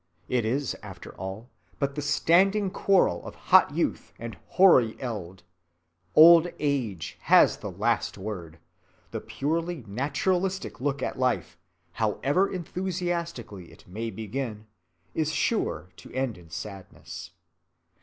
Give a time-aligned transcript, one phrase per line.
[0.27, 5.43] It is after all but the standing quarrel of hot youth and hoary eld.
[6.15, 8.57] Old age has the last word:
[9.11, 11.55] the purely naturalistic look at life,
[11.91, 14.65] however enthusiastically it may begin,
[15.13, 17.29] is sure to end in sadness.